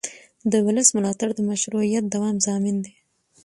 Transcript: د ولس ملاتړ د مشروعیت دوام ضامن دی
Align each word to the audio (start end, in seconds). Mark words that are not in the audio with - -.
د 0.51 0.53
ولس 0.65 0.87
ملاتړ 0.97 1.29
د 1.35 1.39
مشروعیت 1.49 2.03
دوام 2.07 2.35
ضامن 2.45 2.75
دی 2.85 2.93